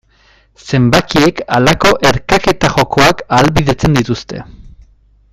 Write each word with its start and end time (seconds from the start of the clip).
Zenbakiek 0.69 1.41
halako 1.57 1.91
erkaketa 2.11 2.71
jokoak 2.77 3.21
ahalbidetzen 3.37 3.99
dituzte. 3.99 4.41